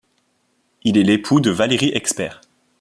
[0.81, 2.41] Il est l'époux de Valérie Expert.